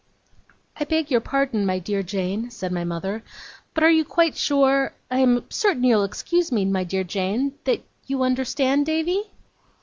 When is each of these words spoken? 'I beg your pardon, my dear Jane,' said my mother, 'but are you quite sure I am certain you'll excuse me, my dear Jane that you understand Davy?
'I 0.77 0.85
beg 0.85 1.11
your 1.11 1.21
pardon, 1.21 1.63
my 1.63 1.77
dear 1.77 2.01
Jane,' 2.01 2.49
said 2.49 2.71
my 2.71 2.83
mother, 2.83 3.21
'but 3.75 3.83
are 3.83 3.91
you 3.91 4.03
quite 4.03 4.35
sure 4.35 4.95
I 5.11 5.19
am 5.19 5.45
certain 5.51 5.83
you'll 5.83 6.03
excuse 6.03 6.51
me, 6.51 6.65
my 6.65 6.83
dear 6.83 7.03
Jane 7.03 7.53
that 7.65 7.83
you 8.07 8.23
understand 8.23 8.87
Davy? 8.87 9.29